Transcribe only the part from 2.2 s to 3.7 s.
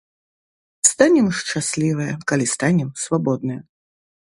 калі станем свабодныя.